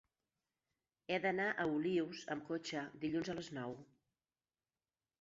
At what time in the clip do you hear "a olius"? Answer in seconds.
1.51-2.23